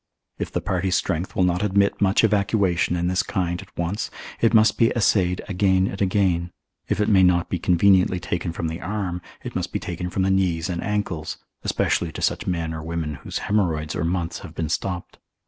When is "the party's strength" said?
0.51-1.35